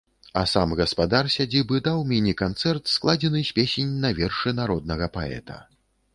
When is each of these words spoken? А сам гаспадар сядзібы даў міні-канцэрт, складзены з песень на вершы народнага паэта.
А 0.39 0.41
сам 0.51 0.69
гаспадар 0.79 1.29
сядзібы 1.33 1.81
даў 1.89 2.01
міні-канцэрт, 2.13 2.83
складзены 2.95 3.45
з 3.51 3.55
песень 3.59 3.93
на 4.07 4.13
вершы 4.23 4.57
народнага 4.63 5.13
паэта. 5.21 5.63